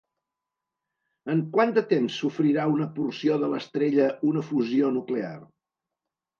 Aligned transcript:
En 1.33 1.43
quant 1.57 1.73
de 1.75 1.83
temps 1.91 2.17
sofrirà 2.23 2.65
una 2.77 2.89
porció 2.97 3.39
de 3.45 3.53
l'estrella 3.55 4.11
una 4.33 4.47
fusió 4.51 4.93
nuclear? 5.01 5.39